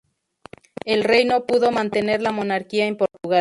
[0.83, 3.29] El rey no pudo mantener la monarquía en Portugal.